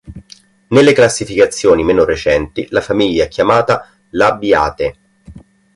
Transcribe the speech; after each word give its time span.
Nelle 0.69 0.93
classificazioni 0.93 1.83
meno 1.83 2.03
recenti 2.05 2.65
la 2.71 2.81
famiglia 2.81 3.23
è 3.25 3.27
chiamata 3.27 3.87
Labiatae. 4.09 4.95